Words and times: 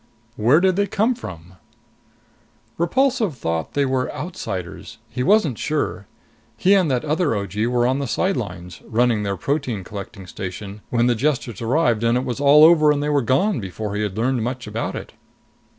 "Where 0.35 0.59
did 0.59 0.77
they 0.77 0.87
come 0.87 1.13
from?" 1.13 1.57
"Repulsive 2.79 3.37
thought 3.37 3.73
they 3.75 3.85
were 3.85 4.11
outsiders. 4.15 4.97
He 5.07 5.21
wasn't 5.21 5.59
sure. 5.59 6.07
He 6.57 6.73
and 6.73 6.89
that 6.89 7.05
other 7.05 7.35
O.G. 7.35 7.67
were 7.67 7.85
on 7.85 7.99
the 7.99 8.07
sidelines, 8.07 8.81
running 8.87 9.21
their 9.21 9.37
protein 9.37 9.83
collecting 9.83 10.25
station, 10.25 10.81
when 10.89 11.05
the 11.05 11.13
Jesters 11.13 11.61
arrived; 11.61 12.03
and 12.03 12.17
it 12.17 12.25
was 12.25 12.39
all 12.39 12.63
over 12.63 12.89
and 12.91 13.03
they 13.03 13.09
were 13.09 13.21
gone 13.21 13.59
before 13.59 13.93
he 13.95 14.01
had 14.01 14.17
learned 14.17 14.41
much 14.43 14.65
about 14.65 14.95
it." 14.95 15.13